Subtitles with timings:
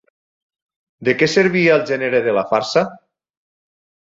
[1.09, 2.85] De què servia el gènere de la farsa?